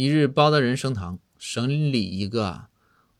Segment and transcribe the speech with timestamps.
[0.00, 2.68] 一日，包大人升堂审理一个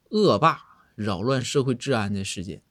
[0.09, 0.63] 恶霸
[0.95, 2.63] 扰乱社会治安的事件，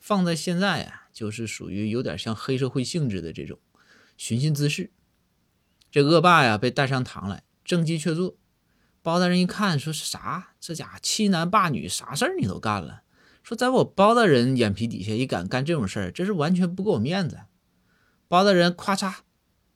[0.00, 3.60] 放在现在啊，就是属于有点像黑社会性质的这种
[4.16, 4.90] 寻衅滋事。
[5.92, 8.34] 这恶霸呀，被带上堂来，证迹确凿。
[9.00, 10.54] 包大人一看，说是啥？
[10.58, 13.04] 这家伙欺男霸女，啥事儿你都干了？
[13.44, 17.42] 说在我包大人眼皮底下也敢干这种事儿，这是完全不给我面子。
[18.26, 19.18] 包大人咔嚓，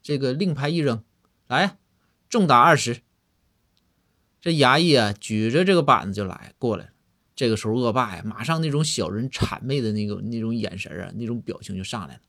[0.03, 1.05] 这个令牌一扔，
[1.47, 1.77] 来呀，
[2.29, 3.03] 重打二十。
[4.47, 6.91] 这衙役啊，举着这个板子就来过来了。
[7.35, 12.21] 这个时候，恶霸呀，马上那种小人谄媚的那个那种眼神啊，那种表情就上来了，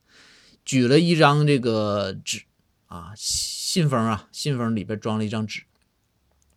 [0.64, 2.42] 举了一张这个纸
[2.86, 5.62] 啊，信封啊，信封里边装了一张纸，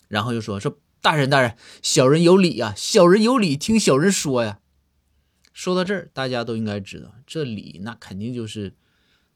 [0.07, 4.61] 然后就说说大人大人，小人有礼呀，小人有礼，听小人说呀。
[5.53, 8.73] 说到这儿，大家都应该知道，这礼那肯定就是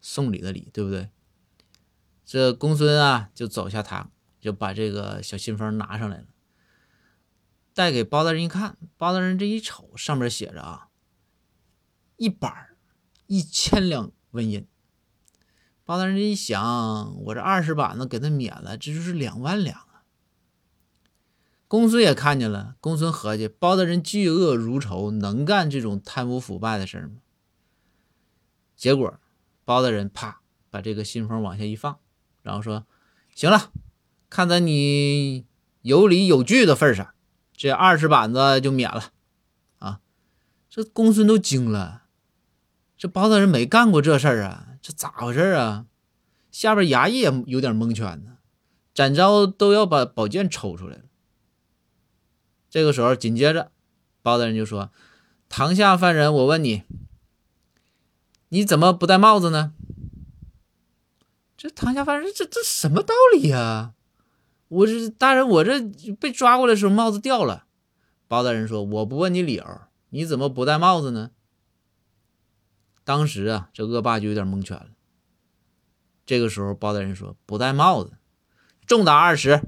[0.02, 1.10] 送礼的礼，对不对？
[2.26, 4.10] 这公孙啊，就走下堂。
[4.46, 6.28] 就把这个小信封拿上来了，
[7.74, 10.90] 带给包大人一看，包大人这一瞅，上面写着啊，
[12.18, 12.78] 一板
[13.26, 14.68] 一千两纹银。
[15.84, 20.06] 包大人一想，我这二十板子给他免了，这就是两万两啊。
[21.68, 27.16] 公孙也看见了，公孙合计，包大人嫉恶如仇，能干这种贪污腐败的事吗？
[28.76, 29.20] 结果，
[29.64, 31.98] 包大人啪把这个信封往下一放，
[32.44, 32.86] 然后说
[33.34, 33.72] ：“行了。”
[34.36, 35.46] 看在你
[35.82, 37.14] 有理有据的份上，
[37.56, 39.14] 这二十板子就免了
[39.78, 40.02] 啊！
[40.70, 42.08] 这公孙都惊了，
[42.98, 45.86] 这包大人没干过这事儿啊，这咋回事啊？
[46.52, 48.40] 下边衙役也有点蒙圈呢，
[48.94, 51.04] 展昭都要把宝剑抽出来了。
[52.70, 53.72] 这个时候，紧接着
[54.22, 54.92] 包大人就说
[55.48, 56.84] ：“堂下犯人，我问你，
[58.50, 59.72] 你怎么不戴帽子呢？”
[61.56, 63.94] 这堂下犯人，这这什么道理呀？
[64.76, 65.80] 我这大人，我这
[66.20, 67.66] 被抓过来的时候帽子掉了。
[68.28, 69.64] 包大人说：“我不问你理由，
[70.10, 71.32] 你怎么不戴帽子呢？”
[73.06, 74.88] 当时啊，这恶霸就有点蒙圈了。
[76.26, 78.18] 这个时候，包大人说：“不戴帽子，
[78.86, 79.62] 重打二十。”